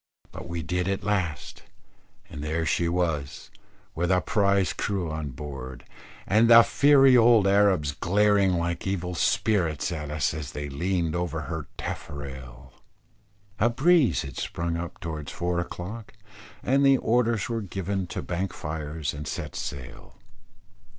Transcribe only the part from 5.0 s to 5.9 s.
on board,